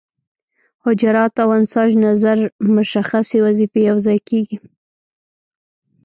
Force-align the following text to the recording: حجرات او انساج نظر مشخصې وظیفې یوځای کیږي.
حجرات 0.85 1.33
او 1.43 1.49
انساج 1.59 1.91
نظر 2.07 2.37
مشخصې 2.75 3.37
وظیفې 3.45 3.79
یوځای 3.89 4.19
کیږي. 4.29 4.57